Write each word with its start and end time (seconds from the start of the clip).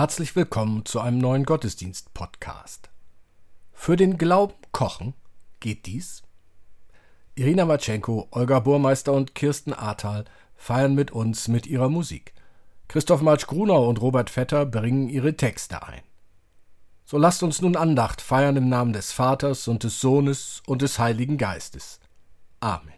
Herzlich 0.00 0.34
willkommen 0.34 0.86
zu 0.86 0.98
einem 0.98 1.18
neuen 1.18 1.44
Gottesdienst-Podcast. 1.44 2.88
Für 3.74 3.96
den 3.96 4.16
Glauben 4.16 4.54
kochen 4.72 5.12
geht 5.60 5.84
dies? 5.84 6.22
Irina 7.34 7.66
Matschenko, 7.66 8.26
Olga 8.30 8.60
Burmeister 8.60 9.12
und 9.12 9.34
Kirsten 9.34 9.74
Ahrtal 9.74 10.24
feiern 10.56 10.94
mit 10.94 11.10
uns 11.10 11.48
mit 11.48 11.66
ihrer 11.66 11.90
Musik. 11.90 12.32
Christoph 12.88 13.20
Marsch-Grunau 13.20 13.90
und 13.90 14.00
Robert 14.00 14.30
Vetter 14.30 14.64
bringen 14.64 15.10
ihre 15.10 15.36
Texte 15.36 15.82
ein. 15.82 16.00
So 17.04 17.18
lasst 17.18 17.42
uns 17.42 17.60
nun 17.60 17.76
Andacht 17.76 18.22
feiern 18.22 18.56
im 18.56 18.70
Namen 18.70 18.94
des 18.94 19.12
Vaters 19.12 19.68
und 19.68 19.84
des 19.84 20.00
Sohnes 20.00 20.62
und 20.66 20.80
des 20.80 20.98
Heiligen 20.98 21.36
Geistes. 21.36 22.00
Amen. 22.60 22.94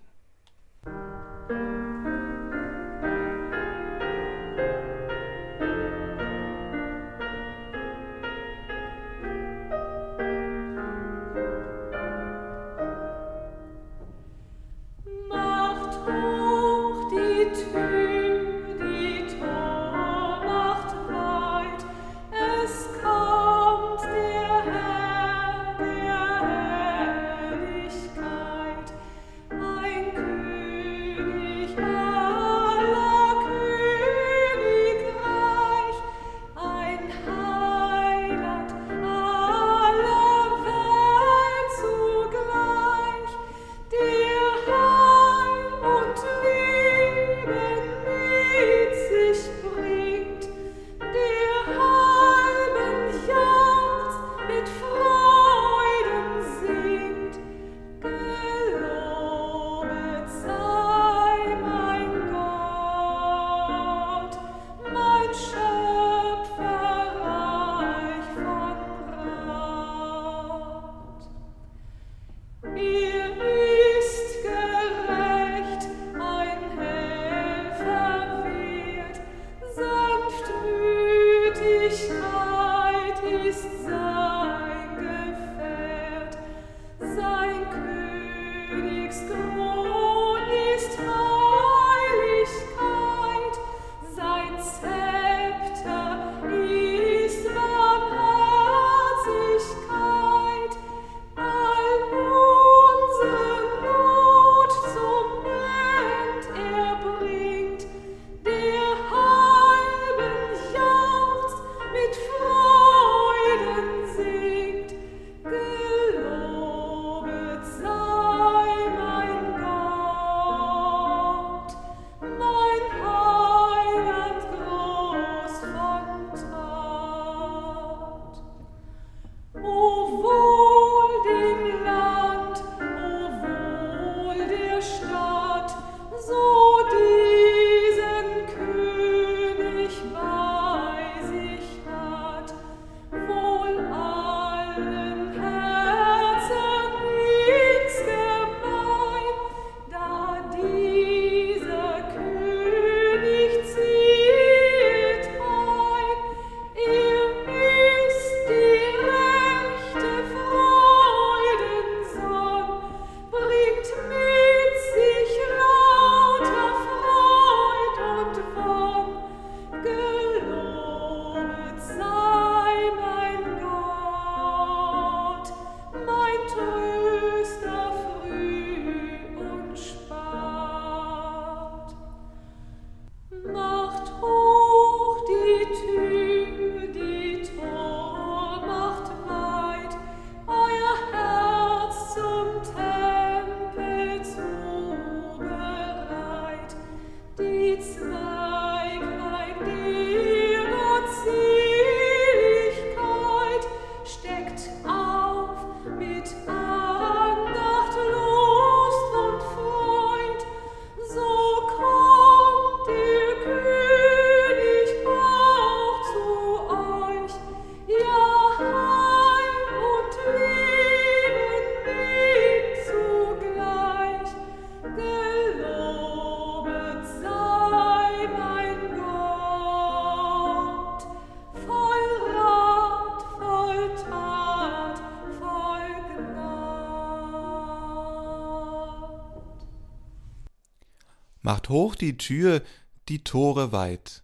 Hoch 241.72 241.96
die 241.96 242.16
Tür, 242.16 242.62
die 243.08 243.24
Tore 243.24 243.72
weit. 243.72 244.22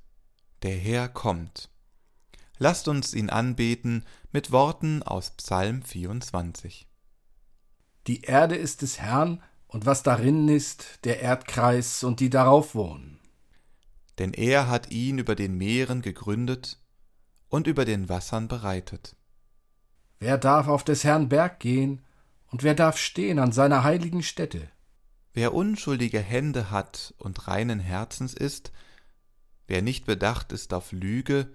Der 0.62 0.76
Herr 0.76 1.08
kommt. 1.08 1.68
Lasst 2.58 2.86
uns 2.86 3.14
ihn 3.14 3.30
anbeten 3.30 4.04
mit 4.30 4.52
Worten 4.52 5.02
aus 5.02 5.30
Psalm 5.32 5.82
24. 5.82 6.88
Die 8.06 8.22
Erde 8.22 8.54
ist 8.54 8.82
des 8.82 9.00
Herrn 9.00 9.42
und 9.66 9.86
was 9.86 10.02
darin 10.02 10.48
ist, 10.48 11.04
der 11.04 11.20
Erdkreis 11.20 12.04
und 12.04 12.20
die 12.20 12.30
darauf 12.30 12.74
wohnen. 12.74 13.20
Denn 14.18 14.32
er 14.32 14.68
hat 14.68 14.90
ihn 14.90 15.18
über 15.18 15.34
den 15.34 15.56
Meeren 15.56 16.02
gegründet 16.02 16.80
und 17.48 17.66
über 17.66 17.84
den 17.84 18.08
Wassern 18.08 18.48
bereitet. 18.48 19.16
Wer 20.18 20.38
darf 20.38 20.66
auf 20.68 20.82
des 20.84 21.04
Herrn 21.04 21.28
Berg 21.28 21.60
gehen 21.60 22.04
und 22.48 22.62
wer 22.62 22.74
darf 22.74 22.98
stehen 22.98 23.38
an 23.38 23.52
seiner 23.52 23.84
heiligen 23.84 24.22
Stätte? 24.22 24.68
Wer 25.34 25.54
unschuldige 25.54 26.20
Hände 26.20 26.70
hat 26.70 27.14
und 27.18 27.48
reinen 27.48 27.80
Herzens 27.80 28.34
ist, 28.34 28.72
wer 29.66 29.82
nicht 29.82 30.06
bedacht 30.06 30.52
ist 30.52 30.72
auf 30.74 30.92
Lüge 30.92 31.52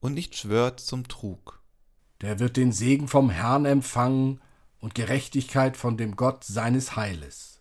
und 0.00 0.14
nicht 0.14 0.36
schwört 0.36 0.80
zum 0.80 1.08
Trug. 1.08 1.62
Der 2.20 2.38
wird 2.38 2.56
den 2.56 2.72
Segen 2.72 3.08
vom 3.08 3.28
Herrn 3.28 3.66
empfangen 3.66 4.40
und 4.78 4.94
Gerechtigkeit 4.94 5.76
von 5.76 5.96
dem 5.96 6.16
Gott 6.16 6.44
seines 6.44 6.96
Heiles. 6.96 7.60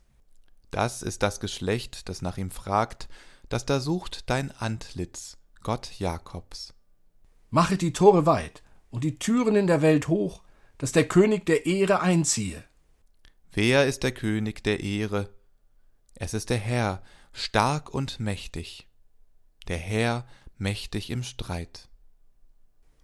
Das 0.71 1.01
ist 1.01 1.23
das 1.23 1.39
Geschlecht, 1.39 2.09
das 2.09 2.21
nach 2.21 2.37
ihm 2.37 2.51
fragt, 2.51 3.07
das 3.49 3.65
da 3.65 3.79
sucht 3.79 4.29
dein 4.29 4.51
Antlitz, 4.51 5.37
Gott 5.63 5.99
Jakobs. 5.99 6.73
Mache 7.49 7.77
die 7.77 7.93
Tore 7.93 8.25
weit 8.25 8.63
und 8.89 9.03
die 9.03 9.19
Türen 9.19 9.55
in 9.55 9.67
der 9.67 9.81
Welt 9.81 10.07
hoch, 10.07 10.43
dass 10.77 10.91
der 10.91 11.07
König 11.07 11.45
der 11.45 11.65
Ehre 11.65 12.01
einziehe. 12.01 12.63
Wer 13.51 13.85
ist 13.85 14.03
der 14.03 14.11
König 14.11 14.63
der 14.63 14.81
Ehre? 14.81 15.29
Es 16.15 16.33
ist 16.33 16.49
der 16.49 16.57
Herr, 16.57 17.03
stark 17.33 17.93
und 17.93 18.19
mächtig, 18.19 18.87
der 19.67 19.77
Herr 19.77 20.25
mächtig 20.57 21.09
im 21.09 21.23
Streit. 21.23 21.89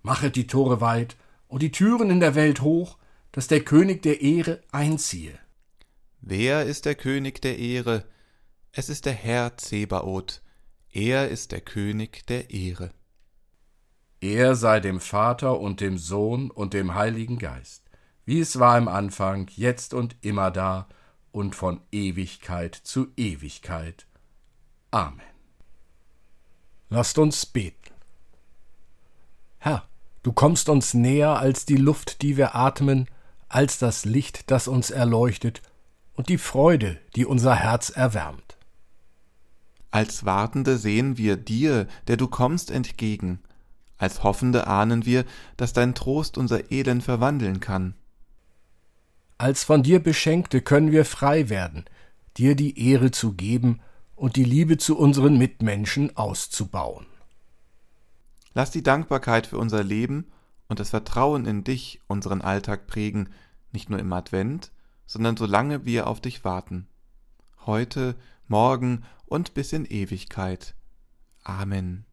Machet 0.01 0.37
die 0.37 0.47
Tore 0.47 0.79
weit 0.79 1.17
und 1.47 1.61
die 1.61 1.71
Türen 1.71 2.09
in 2.09 2.21
der 2.21 2.35
Welt 2.35 2.61
hoch, 2.61 2.97
dass 3.33 3.47
der 3.47 3.61
König 3.61 4.01
der 4.01 4.21
Ehre 4.21 4.61
einziehe. 4.71 5.37
Wer 6.21 6.65
ist 6.65 6.85
der 6.85 6.95
König 6.95 7.41
der 7.41 7.59
Ehre? 7.59 8.05
Es 8.71 8.87
ist 8.87 9.05
der 9.05 9.13
Herr 9.13 9.57
Zebaoth, 9.57 10.41
er 10.89 11.27
ist 11.27 11.51
der 11.51 11.61
König 11.61 12.25
der 12.27 12.49
Ehre. 12.51 12.91
Er 14.21 14.55
sei 14.55 14.79
dem 14.79 15.01
Vater 15.01 15.59
und 15.59 15.81
dem 15.81 15.97
Sohn 15.97 16.49
und 16.49 16.73
dem 16.73 16.95
Heiligen 16.95 17.39
Geist, 17.39 17.83
wie 18.23 18.39
es 18.39 18.59
war 18.59 18.77
im 18.77 18.87
Anfang, 18.87 19.49
jetzt 19.55 19.93
und 19.93 20.15
immer 20.21 20.51
da 20.51 20.87
und 21.31 21.55
von 21.55 21.81
Ewigkeit 21.91 22.75
zu 22.75 23.07
Ewigkeit. 23.17 24.05
Amen. 24.91 25.21
Lasst 26.89 27.17
uns 27.17 27.45
beten. 27.45 27.77
Herr, 29.59 29.87
du 30.23 30.33
kommst 30.33 30.67
uns 30.69 30.93
näher 30.93 31.37
als 31.37 31.65
die 31.65 31.77
Luft, 31.77 32.21
die 32.21 32.35
wir 32.35 32.55
atmen, 32.55 33.07
als 33.47 33.77
das 33.77 34.05
Licht, 34.05 34.51
das 34.51 34.67
uns 34.67 34.89
erleuchtet, 34.89 35.61
und 36.13 36.29
die 36.29 36.37
Freude, 36.37 36.99
die 37.15 37.25
unser 37.25 37.55
Herz 37.55 37.89
erwärmt. 37.89 38.57
Als 39.91 40.25
Wartende 40.25 40.77
sehen 40.77 41.17
wir 41.17 41.37
dir, 41.37 41.87
der 42.07 42.17
du 42.17 42.27
kommst, 42.27 42.71
entgegen, 42.71 43.39
als 43.97 44.23
Hoffende 44.23 44.65
ahnen 44.65 45.05
wir, 45.05 45.25
dass 45.57 45.73
dein 45.73 45.93
Trost 45.93 46.37
unser 46.37 46.71
Elend 46.71 47.03
verwandeln 47.03 47.59
kann. 47.59 47.93
Als 49.41 49.63
von 49.63 49.81
dir 49.81 50.03
Beschenkte 50.03 50.61
können 50.61 50.91
wir 50.91 51.03
frei 51.03 51.49
werden, 51.49 51.85
dir 52.37 52.55
die 52.55 52.79
Ehre 52.79 53.09
zu 53.09 53.33
geben 53.33 53.81
und 54.15 54.35
die 54.35 54.43
Liebe 54.43 54.77
zu 54.77 54.95
unseren 54.95 55.35
Mitmenschen 55.39 56.15
auszubauen. 56.15 57.07
Lass 58.53 58.69
die 58.69 58.83
Dankbarkeit 58.83 59.47
für 59.47 59.57
unser 59.57 59.83
Leben 59.83 60.27
und 60.69 60.79
das 60.79 60.91
Vertrauen 60.91 61.47
in 61.47 61.63
dich 61.63 62.01
unseren 62.05 62.43
Alltag 62.43 62.85
prägen, 62.85 63.29
nicht 63.71 63.89
nur 63.89 63.97
im 63.97 64.13
Advent, 64.13 64.71
sondern 65.07 65.35
solange 65.35 65.85
wir 65.85 66.05
auf 66.05 66.21
dich 66.21 66.43
warten. 66.43 66.85
Heute, 67.65 68.13
morgen 68.47 69.05
und 69.25 69.55
bis 69.55 69.73
in 69.73 69.85
Ewigkeit. 69.85 70.75
Amen. 71.43 72.05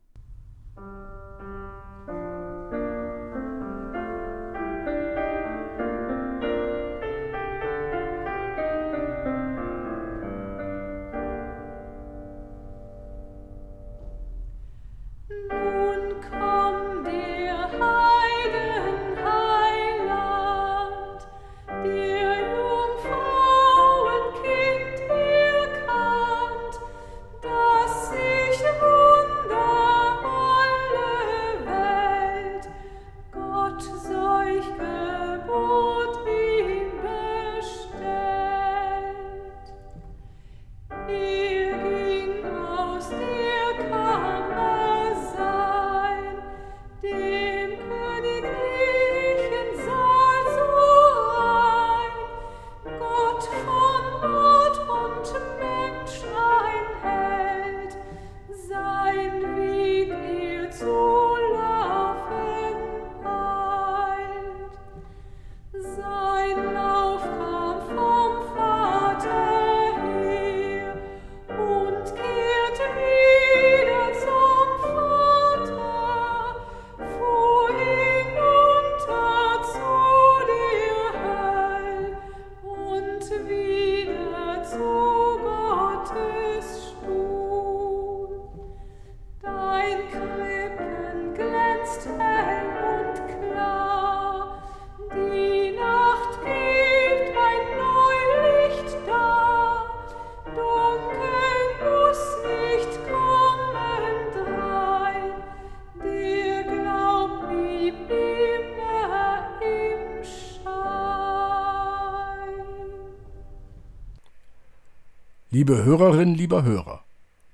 Liebe 115.59 115.83
Hörerin, 115.83 116.37
lieber 116.37 116.63
Hörer, 116.63 117.03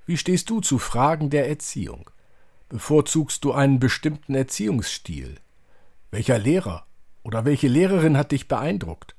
wie 0.05 0.15
stehst 0.15 0.51
du 0.51 0.61
zu 0.61 0.77
Fragen 0.77 1.31
der 1.31 1.49
Erziehung? 1.49 2.11
Bevorzugst 2.69 3.43
du 3.43 3.51
einen 3.51 3.79
bestimmten 3.79 4.35
Erziehungsstil? 4.35 5.37
Welcher 6.11 6.37
Lehrer 6.37 6.85
oder 7.23 7.45
welche 7.45 7.67
Lehrerin 7.67 8.15
hat 8.15 8.31
dich 8.31 8.47
beeindruckt? 8.47 9.15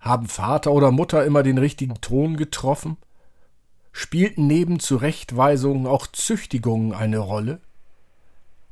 Haben 0.00 0.28
Vater 0.28 0.72
oder 0.72 0.92
Mutter 0.92 1.26
immer 1.26 1.42
den 1.42 1.58
richtigen 1.58 2.00
Ton 2.00 2.38
getroffen? 2.38 2.96
Spielten 3.92 4.46
neben 4.46 4.80
Zurechtweisungen 4.80 5.86
auch 5.86 6.06
Züchtigungen 6.06 6.94
eine 6.94 7.18
Rolle? 7.18 7.60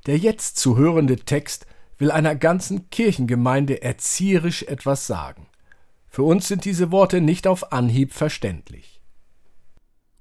Der 0.06 0.16
jetzt 0.16 0.56
zu 0.56 0.78
hörende 0.78 1.16
Text 1.16 1.66
will 1.98 2.10
einer 2.10 2.34
ganzen 2.34 2.88
Kirchengemeinde 2.88 3.82
erzieherisch 3.82 4.62
etwas 4.62 5.06
sagen. 5.06 5.48
Für 6.08 6.22
uns 6.22 6.48
sind 6.48 6.64
diese 6.64 6.90
Worte 6.90 7.20
nicht 7.20 7.46
auf 7.46 7.74
Anhieb 7.74 8.14
verständlich 8.14 8.94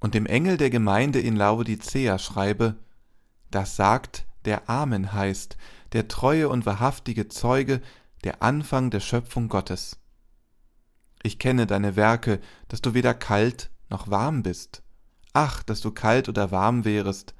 und 0.04 0.12
dem 0.12 0.26
Engel 0.26 0.58
der 0.58 0.68
Gemeinde 0.68 1.18
in 1.18 1.34
Laodicea 1.34 2.18
schreibe, 2.18 2.76
das 3.50 3.74
sagt, 3.74 4.26
der 4.44 4.68
Amen 4.68 5.14
heißt, 5.14 5.56
der 5.92 6.08
treue 6.08 6.50
und 6.50 6.66
wahrhaftige 6.66 7.28
Zeuge, 7.28 7.80
der 8.22 8.42
Anfang 8.42 8.90
der 8.90 9.00
Schöpfung 9.00 9.48
Gottes. 9.48 9.98
Ich 11.22 11.38
kenne 11.38 11.66
deine 11.66 11.96
Werke, 11.96 12.40
dass 12.68 12.82
du 12.82 12.92
weder 12.92 13.14
kalt 13.14 13.70
noch 13.88 14.10
warm 14.10 14.42
bist. 14.42 14.82
Ach, 15.32 15.62
dass 15.62 15.80
du 15.80 15.90
kalt 15.90 16.28
oder 16.28 16.50
warm 16.50 16.84
wärest. 16.84 17.34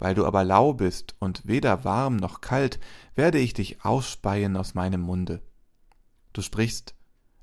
Weil 0.00 0.16
du 0.16 0.26
aber 0.26 0.42
lau 0.42 0.72
bist 0.72 1.14
und 1.20 1.46
weder 1.46 1.84
warm 1.84 2.16
noch 2.16 2.40
kalt, 2.40 2.80
werde 3.14 3.38
ich 3.38 3.54
dich 3.54 3.84
ausspeien 3.84 4.56
aus 4.56 4.74
meinem 4.74 5.02
Munde. 5.02 5.42
Du 6.32 6.42
sprichst, 6.42 6.96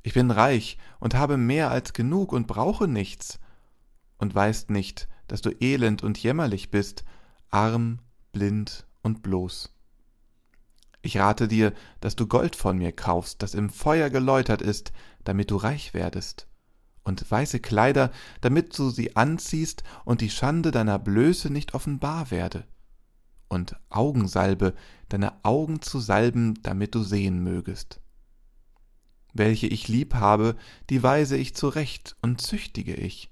ich 0.03 0.13
bin 0.13 0.29
reich 0.29 0.77
und 0.99 1.15
habe 1.15 1.37
mehr 1.37 1.71
als 1.71 1.93
genug 1.93 2.33
und 2.33 2.47
brauche 2.47 2.89
nichts, 2.89 3.39
und 4.17 4.33
weißt 4.33 4.69
nicht, 4.69 5.07
dass 5.27 5.41
du 5.41 5.51
elend 5.59 6.03
und 6.03 6.17
jämmerlich 6.17 6.71
bist, 6.71 7.03
arm, 7.49 7.99
blind 8.31 8.85
und 9.01 9.21
bloß. 9.21 9.73
Ich 11.01 11.17
rate 11.17 11.47
dir, 11.47 11.73
dass 12.01 12.15
du 12.15 12.27
Gold 12.27 12.55
von 12.55 12.77
mir 12.77 12.91
kaufst, 12.91 13.41
das 13.41 13.53
im 13.53 13.69
Feuer 13.69 14.09
geläutert 14.09 14.61
ist, 14.61 14.91
damit 15.23 15.51
du 15.51 15.55
reich 15.55 15.93
werdest, 15.93 16.47
und 17.03 17.29
weiße 17.29 17.59
Kleider, 17.59 18.11
damit 18.41 18.77
du 18.77 18.89
sie 18.89 19.15
anziehst 19.15 19.83
und 20.03 20.21
die 20.21 20.29
Schande 20.29 20.71
deiner 20.71 20.99
Blöße 20.99 21.49
nicht 21.49 21.73
offenbar 21.73 22.31
werde, 22.31 22.65
und 23.47 23.77
Augensalbe, 23.89 24.73
deine 25.07 25.45
Augen 25.45 25.81
zu 25.81 25.99
salben, 25.99 26.61
damit 26.63 26.95
du 26.95 27.03
sehen 27.03 27.41
mögest. 27.41 28.01
Welche 29.33 29.67
ich 29.67 29.87
lieb 29.87 30.15
habe, 30.15 30.55
die 30.89 31.03
weise 31.03 31.37
ich 31.37 31.55
zurecht 31.55 32.17
und 32.21 32.41
züchtige 32.41 32.95
ich. 32.95 33.29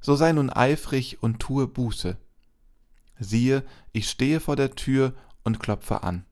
So 0.00 0.14
sei 0.14 0.32
nun 0.32 0.50
eifrig 0.50 1.22
und 1.22 1.40
tue 1.40 1.66
Buße. 1.66 2.16
Siehe, 3.18 3.64
ich 3.92 4.08
stehe 4.08 4.40
vor 4.40 4.56
der 4.56 4.74
Tür 4.74 5.14
und 5.42 5.58
klopfe 5.60 6.02
an. 6.02 6.24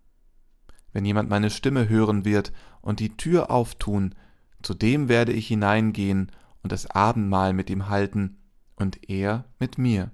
Wenn 0.92 1.04
jemand 1.04 1.28
meine 1.28 1.50
Stimme 1.50 1.88
hören 1.88 2.24
wird 2.24 2.52
und 2.80 3.00
die 3.00 3.16
Tür 3.16 3.50
auftun, 3.50 4.14
zu 4.62 4.74
dem 4.74 5.08
werde 5.08 5.32
ich 5.32 5.48
hineingehen 5.48 6.30
und 6.62 6.72
das 6.72 6.86
Abendmahl 6.86 7.52
mit 7.52 7.68
ihm 7.70 7.88
halten 7.88 8.38
und 8.76 9.08
er 9.10 9.44
mit 9.58 9.78
mir. 9.78 10.10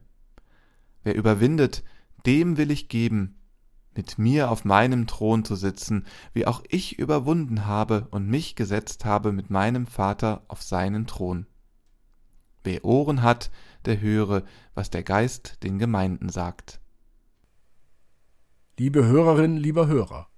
Wer 1.03 1.15
überwindet, 1.15 1.83
dem 2.27 2.57
will 2.57 2.71
ich 2.71 2.89
geben, 2.89 3.37
mit 3.95 4.19
mir 4.19 4.51
auf 4.51 4.65
meinem 4.65 5.07
Thron 5.07 5.45
zu 5.45 5.57
sitzen, 5.57 6.07
wie 6.33 6.47
auch 6.47 6.63
ich 6.69 6.99
überwunden 6.99 7.67
habe 7.67 8.09
und 8.11 8.29
mich 8.29 8.57
gesetzt 8.57 9.05
habe 9.05 9.33
mit 9.33 9.51
meinem 9.51 9.87
Vater 9.87 10.43
auf 10.49 10.63
seinen 10.63 11.07
Thron. 11.07 11.47
Wer 12.65 12.85
Ohren 12.85 13.23
hat, 13.23 13.51
der 13.85 14.01
höre, 14.01 14.43
was 14.75 14.91
der 14.91 15.03
Geist 15.03 15.63
den 15.63 15.79
Gemeinden 15.79 16.29
sagt. 16.29 16.81
Liebe 18.79 19.05
Hörerin, 19.05 19.57
lieber 19.57 19.87
Hörer, 19.87 20.29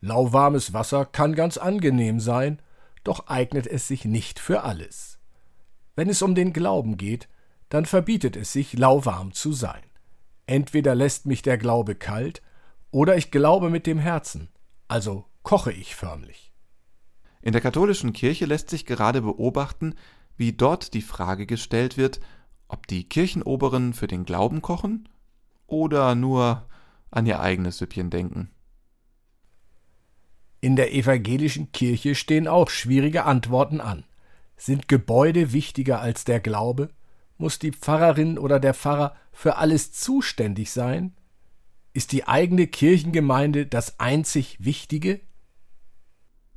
lauwarmes 0.00 0.72
Wasser 0.72 1.04
kann 1.04 1.34
ganz 1.34 1.56
angenehm 1.58 2.20
sein, 2.20 2.60
doch 3.04 3.28
eignet 3.28 3.66
es 3.66 3.86
sich 3.86 4.04
nicht 4.04 4.38
für 4.38 4.62
alles. 4.62 5.18
Wenn 5.94 6.08
es 6.08 6.22
um 6.22 6.34
den 6.34 6.52
Glauben 6.52 6.96
geht, 6.96 7.28
dann 7.68 7.86
verbietet 7.86 8.36
es 8.36 8.52
sich, 8.52 8.72
lauwarm 8.72 9.32
zu 9.32 9.52
sein. 9.52 9.82
Entweder 10.46 10.94
lässt 10.94 11.26
mich 11.26 11.42
der 11.42 11.58
Glaube 11.58 11.94
kalt, 11.94 12.42
oder 12.90 13.16
ich 13.16 13.30
glaube 13.30 13.70
mit 13.70 13.86
dem 13.86 13.98
Herzen, 13.98 14.48
also 14.88 15.24
koche 15.42 15.72
ich 15.72 15.96
förmlich. 15.96 16.52
In 17.42 17.52
der 17.52 17.60
katholischen 17.60 18.12
Kirche 18.12 18.46
lässt 18.46 18.70
sich 18.70 18.86
gerade 18.86 19.22
beobachten, 19.22 19.94
wie 20.36 20.52
dort 20.52 20.94
die 20.94 21.02
Frage 21.02 21.46
gestellt 21.46 21.96
wird, 21.96 22.20
ob 22.68 22.86
die 22.86 23.08
Kirchenoberen 23.08 23.92
für 23.94 24.06
den 24.06 24.24
Glauben 24.24 24.62
kochen 24.62 25.08
oder 25.66 26.14
nur 26.14 26.66
an 27.10 27.26
ihr 27.26 27.40
eigenes 27.40 27.78
Süppchen 27.78 28.10
denken. 28.10 28.50
In 30.60 30.76
der 30.76 30.94
evangelischen 30.94 31.72
Kirche 31.72 32.14
stehen 32.14 32.48
auch 32.48 32.70
schwierige 32.70 33.24
Antworten 33.24 33.80
an. 33.80 34.04
Sind 34.56 34.88
Gebäude 34.88 35.52
wichtiger 35.52 36.00
als 36.00 36.24
der 36.24 36.40
Glaube? 36.40 36.88
Muss 37.36 37.58
die 37.58 37.72
Pfarrerin 37.72 38.38
oder 38.38 38.60
der 38.60 38.74
Pfarrer 38.74 39.14
für 39.32 39.56
alles 39.56 39.92
zuständig 39.92 40.70
sein? 40.70 41.14
Ist 41.92 42.12
die 42.12 42.26
eigene 42.26 42.66
Kirchengemeinde 42.66 43.66
das 43.66 44.00
einzig 44.00 44.56
Wichtige? 44.64 45.20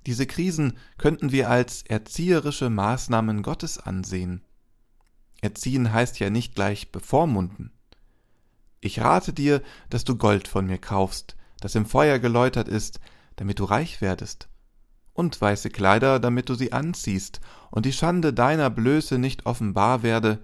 Diese 0.08 0.26
Krisen 0.26 0.78
könnten 0.98 1.34
wir 1.34 1.50
als 1.50 1.82
erzieherische 1.82 2.70
Maßnahmen 2.70 3.44
Gottes 3.44 3.78
ansehen. 3.78 4.42
Erziehen 5.42 5.92
heißt 5.92 6.18
ja 6.20 6.30
nicht 6.30 6.56
gleich 6.56 6.94
bevormunden. 6.94 7.72
Ich 8.80 9.02
rate 9.02 9.34
dir, 9.34 9.62
dass 9.90 10.06
du 10.06 10.16
Gold 10.16 10.48
von 10.48 10.66
mir 10.66 10.78
kaufst, 10.78 11.36
das 11.60 11.76
im 11.76 11.86
Feuer 11.86 12.20
geläutert 12.20 12.70
ist, 12.70 13.02
damit 13.36 13.60
du 13.60 13.66
reich 13.66 14.00
werdest, 14.00 14.48
und 15.12 15.42
weiße 15.42 15.70
Kleider, 15.72 16.22
damit 16.22 16.48
du 16.48 16.56
sie 16.56 16.72
anziehst, 16.72 17.42
und 17.70 17.86
die 17.86 17.92
Schande 17.92 18.32
deiner 18.32 18.70
Blöße 18.70 19.18
nicht 19.18 19.46
offenbar 19.46 20.04
werde, 20.04 20.40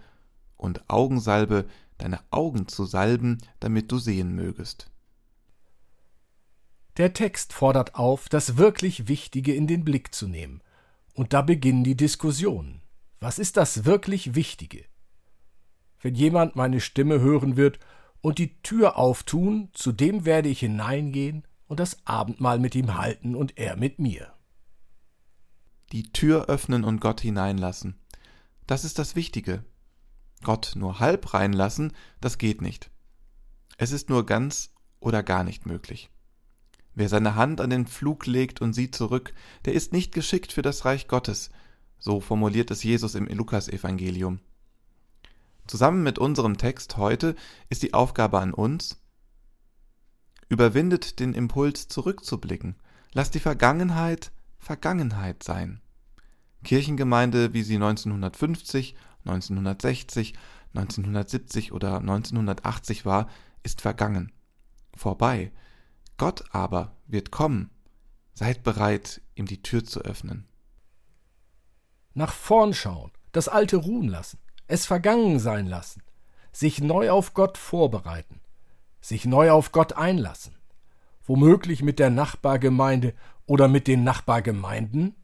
und 0.57 0.89
Augensalbe, 0.89 1.67
deine 1.99 2.19
Augen 2.31 2.67
zu 2.67 2.83
salben, 2.83 3.37
damit 3.61 3.93
du 3.93 3.97
sehen 3.97 4.35
mögest. 4.35 4.91
Der 6.97 7.13
Text 7.13 7.53
fordert 7.53 7.95
auf, 7.95 8.29
das 8.29 8.57
wirklich 8.57 9.07
Wichtige 9.07 9.53
in 9.53 9.65
den 9.65 9.83
Blick 9.83 10.13
zu 10.13 10.27
nehmen, 10.27 10.61
und 11.15 11.33
da 11.33 11.41
beginnen 11.41 11.83
die 11.83 11.97
Diskussionen. 11.97 12.81
Was 13.19 13.39
ist 13.39 13.57
das 13.57 13.85
wirklich 13.85 14.35
Wichtige? 14.35 14.85
Wenn 16.01 16.15
jemand 16.15 16.55
meine 16.55 16.81
Stimme 16.81 17.19
hören 17.19 17.55
wird 17.55 17.79
und 18.21 18.37
die 18.37 18.61
Tür 18.61 18.97
auftun, 18.97 19.69
zu 19.73 19.91
dem 19.91 20.25
werde 20.25 20.49
ich 20.49 20.59
hineingehen 20.59 21.47
und 21.67 21.79
das 21.79 21.97
Abendmahl 22.05 22.59
mit 22.59 22.75
ihm 22.75 22.97
halten 22.97 23.35
und 23.35 23.57
er 23.57 23.75
mit 23.75 23.97
mir. 23.99 24.33
Die 25.91 26.11
Tür 26.11 26.45
öffnen 26.47 26.83
und 26.83 26.99
Gott 26.99 27.21
hineinlassen. 27.21 27.95
Das 28.67 28.83
ist 28.83 28.99
das 28.99 29.15
Wichtige. 29.15 29.63
Gott 30.43 30.73
nur 30.75 30.99
halb 30.99 31.33
reinlassen, 31.33 31.93
das 32.19 32.37
geht 32.37 32.61
nicht. 32.61 32.91
Es 33.77 33.91
ist 33.91 34.09
nur 34.09 34.25
ganz 34.25 34.73
oder 34.99 35.23
gar 35.23 35.43
nicht 35.43 35.65
möglich. 35.65 36.09
Wer 36.95 37.09
seine 37.09 37.35
Hand 37.35 37.59
an 37.59 37.69
den 37.69 37.87
Pflug 37.87 38.25
legt 38.25 38.61
und 38.61 38.73
sieht 38.73 38.95
zurück, 38.95 39.33
der 39.65 39.73
ist 39.73 39.93
nicht 39.93 40.13
geschickt 40.13 40.51
für 40.51 40.61
das 40.61 40.85
Reich 40.85 41.07
Gottes, 41.07 41.49
so 41.99 42.19
formuliert 42.19 42.69
es 42.71 42.83
Jesus 42.83 43.15
im 43.15 43.27
Lukasevangelium. 43.27 44.39
Zusammen 45.65 46.03
mit 46.03 46.19
unserem 46.19 46.57
Text 46.57 46.97
heute 46.97 47.35
ist 47.69 47.83
die 47.83 47.93
Aufgabe 47.93 48.39
an 48.39 48.53
uns, 48.53 48.99
überwindet 50.49 51.19
den 51.19 51.33
Impuls 51.33 51.87
zurückzublicken, 51.87 52.75
lasst 53.13 53.33
die 53.33 53.39
Vergangenheit 53.39 54.31
Vergangenheit 54.59 55.43
sein. 55.43 55.81
Kirchengemeinde, 56.63 57.53
wie 57.53 57.63
sie 57.63 57.75
1950 57.75 58.95
1960, 59.25 60.33
1970 60.73 61.71
oder 61.71 61.99
1980 61.99 63.05
war, 63.05 63.29
ist 63.63 63.81
vergangen. 63.81 64.31
Vorbei. 64.95 65.51
Gott 66.17 66.43
aber 66.51 66.95
wird 67.07 67.31
kommen. 67.31 67.69
Seid 68.33 68.63
bereit, 68.63 69.21
ihm 69.35 69.45
die 69.45 69.61
Tür 69.61 69.83
zu 69.83 70.01
öffnen. 70.01 70.47
Nach 72.13 72.33
vorn 72.33 72.73
schauen, 72.73 73.11
das 73.31 73.47
Alte 73.47 73.77
ruhen 73.77 74.07
lassen, 74.07 74.39
es 74.67 74.85
vergangen 74.85 75.39
sein 75.39 75.67
lassen, 75.67 76.03
sich 76.51 76.81
neu 76.81 77.09
auf 77.09 77.33
Gott 77.33 77.57
vorbereiten, 77.57 78.39
sich 79.01 79.25
neu 79.25 79.51
auf 79.51 79.71
Gott 79.71 79.93
einlassen, 79.93 80.55
womöglich 81.23 81.81
mit 81.81 81.99
der 81.99 82.09
Nachbargemeinde 82.09 83.13
oder 83.45 83.67
mit 83.67 83.87
den 83.87 84.03
Nachbargemeinden? 84.03 85.15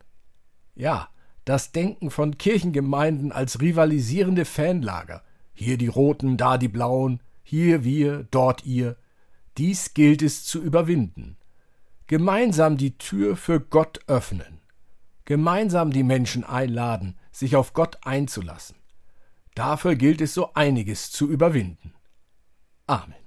Ja, 0.76 1.10
das 1.46 1.72
Denken 1.72 2.12
von 2.12 2.38
Kirchengemeinden 2.38 3.32
als 3.32 3.62
rivalisierende 3.62 4.46
Fanlager. 4.46 5.24
Hier 5.54 5.78
die 5.78 5.88
Roten, 5.88 6.38
da 6.38 6.58
die 6.58 6.68
Blauen, 6.68 7.22
hier 7.44 7.84
wir, 7.84 8.28
dort 8.32 8.66
ihr. 8.66 8.98
Dies 9.60 9.94
gilt 9.94 10.22
es 10.22 10.46
zu 10.46 10.62
überwinden. 10.62 11.36
Gemeinsam 12.08 12.78
die 12.78 12.98
Tür 12.98 13.36
für 13.36 13.60
Gott 13.60 14.00
öffnen. 14.08 14.62
Gemeinsam 15.26 15.92
die 15.92 16.04
Menschen 16.04 16.46
einladen, 16.46 17.20
sich 17.34 17.58
auf 17.58 17.74
Gott 17.74 17.98
einzulassen. 18.04 18.78
Dafür 19.56 19.96
gilt 19.96 20.22
es 20.22 20.34
so 20.34 20.54
einiges 20.54 21.12
zu 21.12 21.30
überwinden. 21.30 21.94
Amen. 22.88 23.19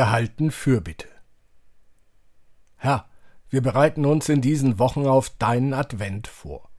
Wir 0.00 0.10
halten 0.10 0.50
Fürbitte. 0.50 1.08
Herr, 2.76 3.06
wir 3.50 3.60
bereiten 3.60 4.06
uns 4.06 4.30
in 4.30 4.40
diesen 4.40 4.78
Wochen 4.78 5.06
auf 5.06 5.28
deinen 5.28 5.74
Advent 5.74 6.26
vor. 6.26 6.70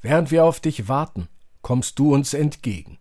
Während 0.00 0.30
wir 0.30 0.44
auf 0.44 0.60
dich 0.60 0.86
warten, 0.86 1.26
kommst 1.62 1.98
du 1.98 2.14
uns 2.14 2.32
entgegen. 2.32 2.98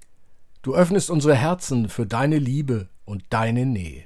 Du 0.64 0.74
öffnest 0.74 1.12
unsere 1.12 1.36
Herzen 1.36 1.88
für 1.88 2.08
deine 2.08 2.40
Liebe 2.40 2.90
und 3.06 3.24
deine 3.30 3.68
Nähe. 3.68 4.06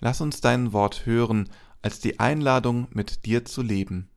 Lass 0.00 0.20
uns 0.20 0.40
dein 0.40 0.72
Wort 0.72 1.06
hören 1.06 1.48
als 1.80 2.00
die 2.00 2.18
Einladung, 2.18 2.88
mit 2.90 3.24
dir 3.26 3.44
zu 3.44 3.62
leben. 3.62 4.10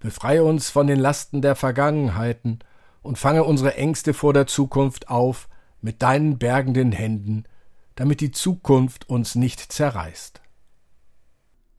Befreie 0.00 0.42
uns 0.42 0.70
von 0.70 0.88
den 0.88 0.98
Lasten 0.98 1.40
der 1.40 1.54
Vergangenheiten 1.54 2.64
und 3.02 3.16
fange 3.16 3.44
unsere 3.44 3.76
Ängste 3.76 4.12
vor 4.12 4.32
der 4.32 4.48
Zukunft 4.48 5.08
auf 5.08 5.48
mit 5.84 6.00
deinen 6.00 6.38
bergenden 6.38 6.92
Händen, 6.92 7.44
damit 7.94 8.22
die 8.22 8.30
Zukunft 8.30 9.10
uns 9.10 9.34
nicht 9.34 9.60
zerreißt. 9.60 10.40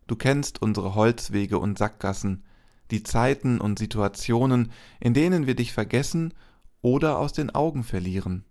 Du 0.06 0.16
kennst 0.16 0.62
unsere 0.62 0.94
Holzwege 0.94 1.58
und 1.58 1.80
Sackgassen, 1.80 2.44
die 2.92 3.02
Zeiten 3.02 3.60
und 3.60 3.80
Situationen, 3.80 4.72
in 5.00 5.16
denen 5.16 5.48
wir 5.48 5.56
dich 5.56 5.74
vergessen 5.74 6.36
oder 6.84 7.18
aus 7.18 7.34
den 7.34 7.50
Augen 7.50 7.84
verlieren. 7.84 8.46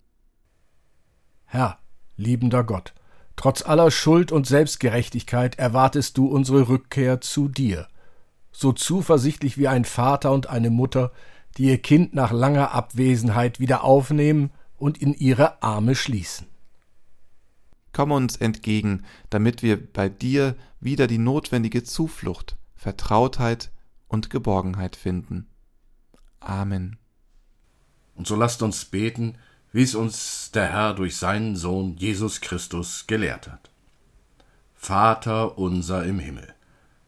Herr, 1.44 1.78
liebender 2.16 2.64
Gott, 2.64 2.92
trotz 3.36 3.62
aller 3.62 3.92
Schuld 3.92 4.32
und 4.32 4.48
Selbstgerechtigkeit 4.48 5.56
erwartest 5.56 6.18
du 6.18 6.26
unsere 6.26 6.68
Rückkehr 6.68 7.20
zu 7.20 7.46
dir, 7.46 7.86
so 8.50 8.72
zuversichtlich 8.72 9.56
wie 9.56 9.68
ein 9.68 9.84
Vater 9.84 10.32
und 10.32 10.48
eine 10.48 10.70
Mutter, 10.70 11.12
die 11.56 11.66
ihr 11.66 11.78
Kind 11.80 12.12
nach 12.12 12.32
langer 12.32 12.72
Abwesenheit 12.72 13.60
wieder 13.60 13.84
aufnehmen 13.84 14.50
und 14.84 14.98
in 14.98 15.14
ihre 15.14 15.62
Arme 15.62 15.94
schließen. 15.94 16.46
Komm 17.94 18.10
uns 18.12 18.36
entgegen, 18.36 19.02
damit 19.30 19.62
wir 19.62 19.82
bei 19.82 20.10
dir 20.10 20.56
wieder 20.78 21.06
die 21.06 21.16
notwendige 21.16 21.84
Zuflucht, 21.84 22.58
Vertrautheit 22.76 23.72
und 24.08 24.28
Geborgenheit 24.28 24.94
finden. 24.94 25.46
Amen. 26.38 26.98
Und 28.14 28.26
so 28.26 28.36
lasst 28.36 28.60
uns 28.60 28.84
beten, 28.84 29.38
wie 29.72 29.84
es 29.84 29.94
uns 29.94 30.50
der 30.50 30.70
Herr 30.70 30.92
durch 30.92 31.16
seinen 31.16 31.56
Sohn 31.56 31.96
Jesus 31.96 32.42
Christus 32.42 33.06
gelehrt 33.06 33.48
hat. 33.48 33.70
Vater 34.74 35.56
unser 35.56 36.04
im 36.04 36.18
Himmel, 36.18 36.52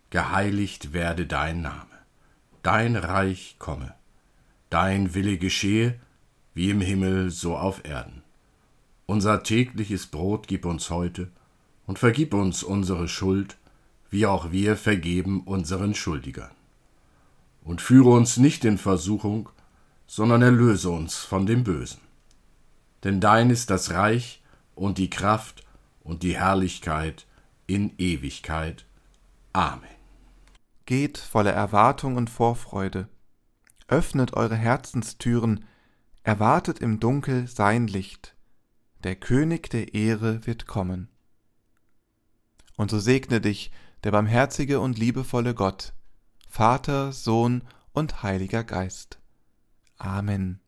geheiligt 0.09 0.95
werde 0.95 1.27
dein 1.27 1.61
Name, 1.61 1.99
dein 2.63 2.97
Reich 2.97 3.57
komme, 3.59 3.95
dein 4.71 5.13
Wille 5.13 5.37
geschehe, 5.37 6.01
wie 6.57 6.71
im 6.71 6.81
Himmel 6.81 7.31
so 7.31 7.55
auf 7.55 7.85
Erden. 7.85 8.23
Unser 9.05 9.43
tägliches 9.43 10.07
Brot 10.07 10.49
gib 10.49 10.65
uns 10.65 10.89
heute 10.89 11.31
und 11.87 11.99
vergib 11.99 12.33
uns 12.33 12.63
unsere 12.63 13.09
Schuld, 13.09 13.59
wie 14.09 14.25
auch 14.25 14.53
wir 14.53 14.79
vergeben 14.79 15.43
unseren 15.43 15.95
Schuldigern. 15.95 16.51
Und 17.63 17.83
führe 17.83 18.09
uns 18.09 18.39
nicht 18.39 18.65
in 18.65 18.79
Versuchung, 18.79 19.51
sondern 20.07 20.41
erlöse 20.41 20.89
uns 20.89 21.17
von 21.17 21.45
dem 21.45 21.63
Bösen. 21.63 22.01
Denn 23.05 23.21
dein 23.21 23.51
ist 23.51 23.69
das 23.69 23.91
Reich 23.91 24.43
und 24.75 24.97
die 24.97 25.11
Kraft 25.11 25.63
und 26.05 26.23
die 26.23 26.39
Herrlichkeit 26.39 27.27
in 27.67 27.93
Ewigkeit. 27.99 28.87
Amen. 29.53 29.91
Geht 30.87 31.19
voller 31.19 31.53
Erwartung 31.53 32.17
und 32.17 32.31
Vorfreude, 32.31 33.09
öffnet 33.89 34.33
eure 34.33 34.57
Herzenstüren, 34.57 35.63
erwartet 36.27 36.81
im 36.81 36.99
Dunkel 36.99 37.47
sein 37.47 37.87
Licht, 37.87 38.35
der 39.05 39.15
König 39.15 39.71
der 39.71 39.95
Ehre 39.95 40.45
wird 40.45 40.67
kommen. 40.67 41.09
Und 42.77 42.91
so 42.91 42.99
segne 42.99 43.41
dich 43.41 43.71
der 44.03 44.11
barmherzige 44.11 44.81
und 44.81 44.99
liebevolle 44.99 45.55
Gott, 45.55 45.95
Vater, 46.49 47.13
Sohn 47.13 47.63
und 47.93 48.25
Heiliger 48.25 48.65
Geist. 48.65 49.21
Amen. 49.99 50.59